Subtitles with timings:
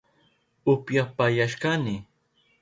[0.71, 1.95] Upyapayashkani